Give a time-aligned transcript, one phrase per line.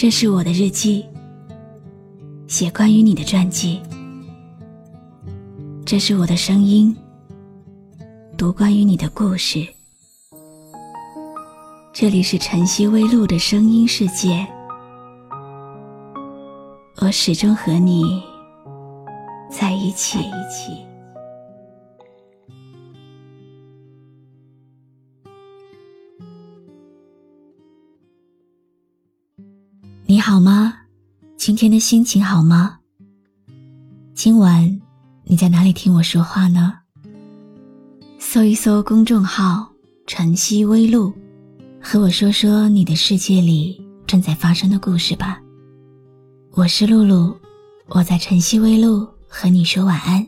[0.00, 1.04] 这是我的日记，
[2.48, 3.82] 写关于你的传记。
[5.84, 6.96] 这是我的声音，
[8.34, 9.62] 读关于你的故事。
[11.92, 14.46] 这里是晨曦微露的声音世界，
[17.02, 18.22] 我始终和你
[19.50, 20.18] 在一起。
[20.18, 20.89] 你
[31.50, 32.78] 今天的心情好吗？
[34.14, 34.80] 今晚
[35.24, 36.74] 你在哪里听我说话呢？
[38.20, 39.68] 搜一搜公众号
[40.06, 41.12] “晨曦微露”，
[41.82, 45.40] 和我说说你的世界里正在发生的故事吧。
[46.52, 47.36] 我是露露，
[47.88, 50.24] 我在晨曦微露和你说晚安。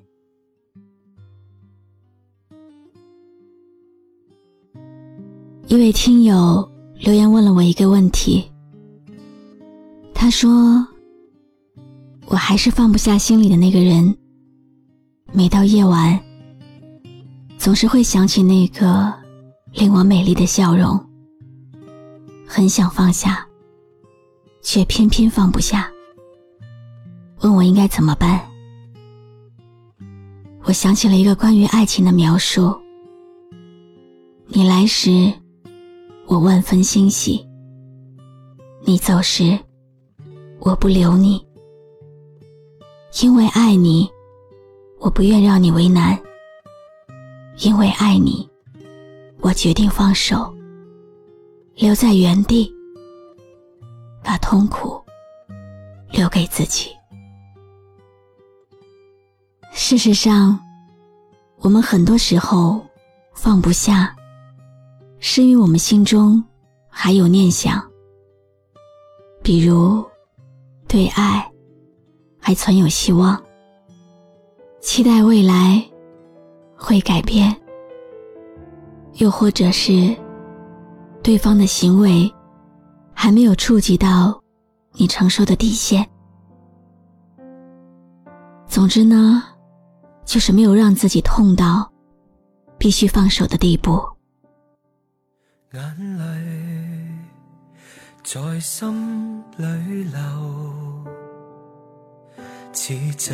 [5.69, 8.45] 一位听友留言问了我一个问题。
[10.13, 10.85] 他说
[12.33, 14.17] ：“我还是放不下心里的那个人。
[15.35, 16.19] 每到夜晚，
[17.59, 19.13] 总是会想起那个
[19.75, 20.99] 令我美丽的笑容。
[22.47, 23.47] 很想放下，
[24.63, 25.93] 却偏偏放不下。
[27.43, 28.41] 问我应该怎么办？
[30.65, 32.75] 我想起了一个关于爱情的描述：
[34.47, 35.31] 你来时，
[36.27, 37.47] 我万分欣喜；
[38.87, 39.59] 你走时。”
[40.65, 41.45] 我不留你，
[43.21, 44.11] 因为爱你，
[44.99, 46.19] 我不愿让你为难。
[47.59, 48.49] 因为爱你，
[49.41, 50.53] 我决定放手，
[51.75, 52.75] 留在原地，
[54.25, 55.01] 把痛苦
[56.11, 56.91] 留给自己。
[59.73, 60.59] 事实上，
[61.59, 62.81] 我们很多时候
[63.35, 64.17] 放不下，
[65.19, 66.43] 是因为我们心中
[66.89, 67.83] 还有念想，
[69.43, 70.03] 比如。
[70.89, 71.51] 对爱
[72.45, 73.41] 还存有希望，
[74.81, 75.81] 期待未来
[76.75, 77.55] 会改变，
[79.15, 80.15] 又或者是
[81.23, 82.29] 对方的行为
[83.15, 84.43] 还没有触及到
[84.95, 86.05] 你承受的底线。
[88.67, 89.45] 总之呢，
[90.25, 91.89] 就是没有让自己痛到
[92.77, 94.03] 必须放手的地步。
[95.75, 96.25] 眼泪
[98.25, 99.65] 在心里
[100.05, 101.22] 流。
[102.73, 103.33] 此际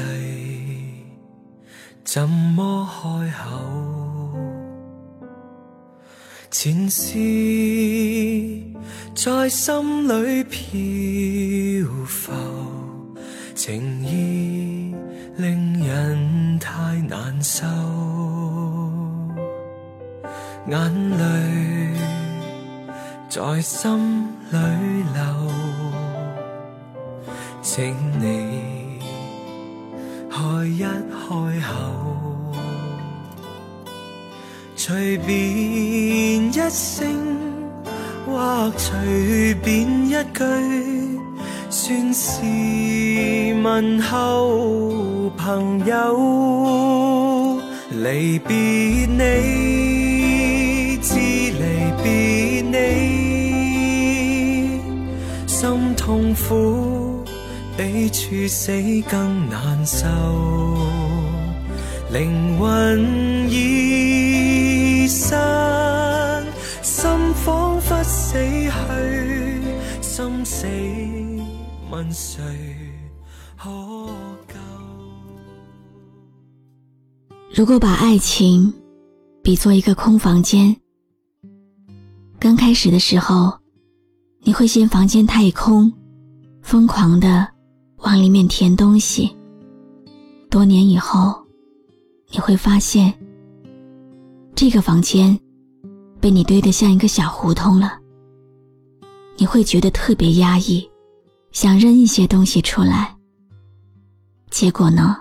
[2.05, 3.49] 怎么开口？
[6.51, 7.13] 前事
[9.15, 12.33] 在心里漂浮，
[13.55, 14.95] 情意
[15.37, 17.65] 令人太难受，
[20.67, 21.95] 眼泪
[23.29, 24.59] 在心里
[25.15, 25.53] 流，
[27.63, 28.88] 请你。
[30.39, 30.87] 开一开
[31.67, 31.75] 口，
[34.77, 37.09] 随便一声
[38.25, 39.75] 或随便
[40.07, 40.45] 一句，
[41.69, 42.41] 算是
[43.65, 47.59] 问候朋友。
[47.91, 48.55] 离别
[49.09, 49.19] 你，
[51.03, 52.77] 知离别你，
[55.49, 55.59] 心
[55.97, 56.98] 痛苦。
[57.79, 58.73] 比处死
[59.09, 60.05] 更难受，
[62.13, 66.45] 灵魂已散，
[66.83, 69.63] 心仿佛死去，
[70.03, 70.67] 心死
[71.89, 72.43] 问谁
[73.57, 73.71] 可
[74.49, 74.57] 救？
[77.55, 78.75] 如果把爱情
[79.41, 80.75] 比作一个空房间，
[82.41, 83.57] 刚开始的时候，
[84.43, 85.93] 你会嫌房间太空，
[86.61, 87.47] 疯狂的。
[88.09, 89.31] 往里面填东西。
[90.49, 91.35] 多年以后，
[92.31, 93.13] 你会发现，
[94.55, 95.39] 这个房间
[96.19, 97.99] 被你堆得像一个小胡同了。
[99.37, 100.89] 你会觉得特别压抑，
[101.53, 103.15] 想扔一些东西出来。
[104.51, 105.19] 结果呢？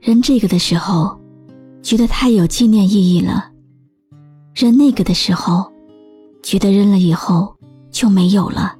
[0.00, 1.14] 扔这个的时候，
[1.82, 3.52] 觉得太有纪念意义了；
[4.54, 5.70] 扔那个的时候，
[6.42, 7.54] 觉得扔了以后
[7.90, 8.74] 就没有了。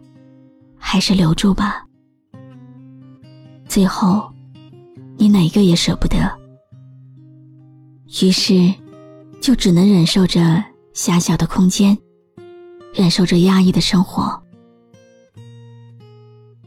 [0.78, 1.84] 还是留住吧。
[3.70, 4.28] 最后，
[5.16, 6.16] 你哪一个也舍不得，
[8.20, 8.74] 于是，
[9.40, 10.60] 就只能忍受着
[10.92, 11.96] 狭小的空间，
[12.92, 14.42] 忍受着压抑的生活。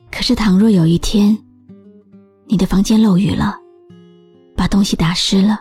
[0.09, 1.37] 可是，倘若有一天，
[2.45, 3.57] 你的房间漏雨了，
[4.55, 5.59] 把东西打湿了，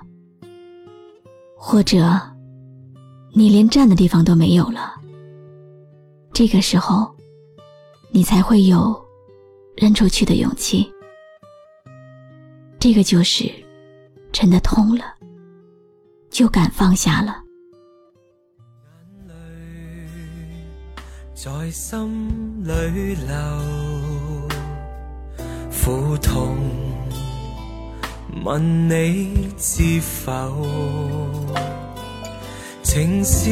[1.56, 2.20] 或者
[3.34, 4.94] 你连站的地方都没有了，
[6.32, 7.12] 这个时候，
[8.12, 8.96] 你才会有
[9.76, 10.88] 扔出去的勇气。
[12.82, 13.48] 这个就是
[14.32, 15.04] 真的痛了，
[16.32, 17.36] 就敢放下了。
[19.24, 19.34] 眼泪
[21.32, 24.48] 在心里流，
[25.70, 26.56] 苦痛
[28.44, 30.66] 问你知否？
[32.82, 33.48] 情是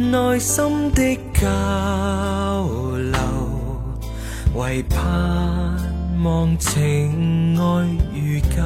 [0.00, 2.64] 内心的交
[2.96, 3.18] 流，
[4.54, 5.63] 唯盼
[6.24, 7.62] 望情爱
[8.14, 8.58] 如旧，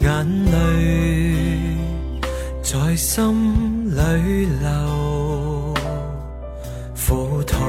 [0.00, 0.52] 眼泪
[2.62, 3.64] 在心。
[3.94, 5.72] 里流
[7.06, 7.60] 苦痛，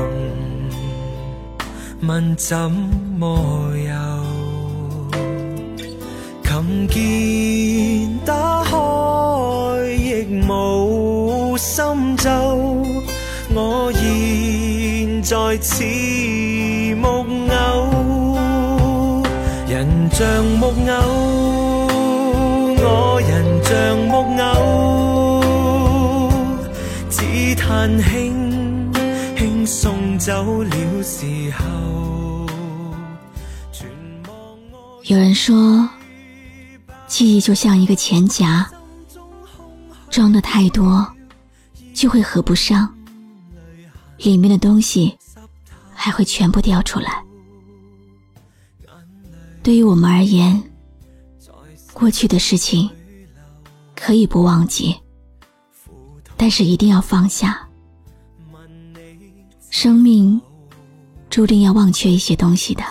[2.01, 2.71] 问怎
[3.19, 3.93] 么有？
[6.43, 8.75] 琴键打开
[9.93, 12.31] 亦无心奏，
[13.53, 15.83] 我现在似
[16.95, 19.23] 木偶，
[19.67, 21.93] 人像木偶，
[22.77, 24.45] 我人像木偶。
[35.07, 35.87] 有人说，
[37.07, 38.67] 记忆就像一个钱夹，
[40.09, 41.07] 装的太多
[41.93, 42.91] 就会合不上，
[44.17, 45.15] 里面的东西
[46.05, 47.25] 还会全部掉出来。
[49.63, 50.61] 对于我们而言，
[51.93, 52.87] 过去的事情
[53.95, 54.95] 可以不忘记，
[56.37, 57.67] 但是一定要放下。
[59.71, 60.39] 生命
[61.27, 62.83] 注定要忘却一些东西的，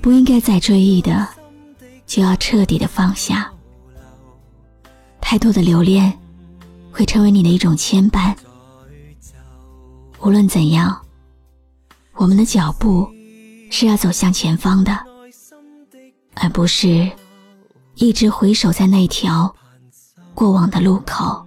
[0.00, 1.28] 不应该再追忆的，
[2.06, 3.52] 就要彻底的放下。
[5.20, 6.18] 太多的留恋
[6.90, 8.34] 会成为你的一种牵绊。
[10.22, 10.98] 无论怎样，
[12.16, 13.06] 我们的脚步
[13.70, 14.98] 是要走向前方的，
[16.34, 17.10] 而不是
[17.94, 19.54] 一直回首在那条
[20.34, 21.44] 过往的路口。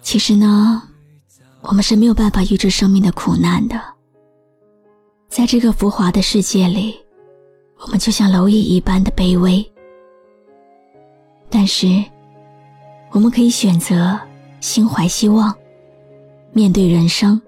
[0.00, 0.82] 其实呢，
[1.60, 3.80] 我们是没有办法预知生命的苦难的。
[5.28, 6.94] 在这个浮华的世界里，
[7.78, 9.64] 我们就像蝼蚁一般的卑微。
[11.48, 12.04] 但是，
[13.12, 14.18] 我们可以选择
[14.60, 15.54] 心怀希望，
[16.52, 17.40] 面对人生，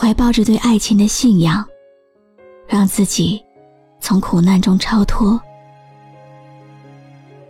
[0.00, 1.62] 怀抱着对爱情的信仰，
[2.66, 3.38] 让自己
[4.00, 5.38] 从苦难中超脱。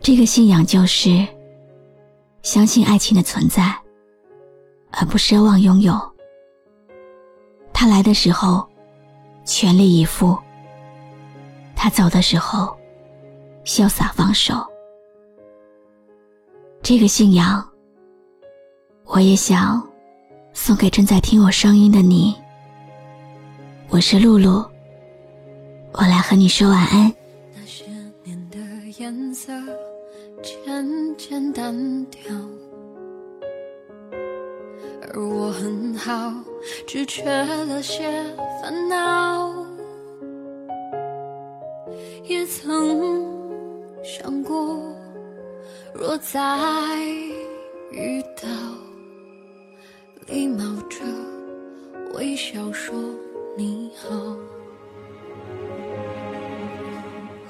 [0.01, 1.25] 这个信仰就是。
[2.43, 3.71] 相信爱情的存在，
[4.93, 5.95] 而不奢望拥有。
[7.71, 8.67] 他来的时候，
[9.45, 10.35] 全力以赴；
[11.77, 12.75] 他走的时候，
[13.67, 14.67] 潇洒放手。
[16.83, 17.63] 这个信仰，
[19.05, 19.87] 我也想
[20.55, 22.35] 送给正在听我声音的你。
[23.91, 24.65] 我是露露，
[25.93, 27.13] 我来和你说晚安。
[27.55, 27.85] 那些
[28.23, 28.59] 年的
[28.99, 29.53] 颜色。
[30.43, 32.35] 渐渐单调，
[35.03, 36.33] 而我很好，
[36.87, 38.25] 只缺了些
[38.63, 39.53] 烦恼。
[42.25, 43.23] 也曾
[44.03, 44.83] 想过，
[45.93, 46.41] 若再
[47.91, 48.25] 遇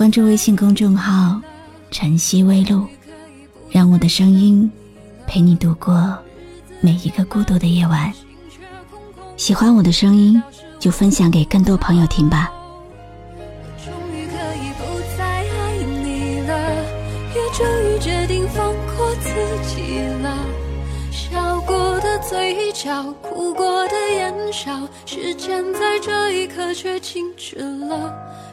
[0.00, 1.38] 关注微信公众号。
[1.90, 2.86] 晨曦微露，
[3.68, 4.70] 让我的声音
[5.26, 6.16] 陪你度过
[6.80, 8.10] 每一个孤独的夜晚。
[9.36, 10.42] 喜欢我的声音，
[10.78, 12.50] 就分享给更多朋友听吧。
[13.36, 14.84] 我终于可以不
[15.18, 16.74] 再爱你了，
[17.34, 19.28] 也终于决定放过自
[19.68, 20.34] 己了。
[21.12, 28.10] 笑过的嘴角，哭过的眼梢，时间在这一刻却静止了。